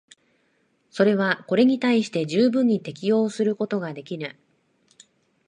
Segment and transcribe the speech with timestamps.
[0.89, 4.35] それはこれに対して十分に適応することができぬ。